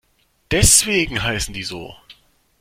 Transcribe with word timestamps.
Deswegen 0.49 1.21
heißen 1.21 1.53
die 1.53 1.61
so. 1.61 1.93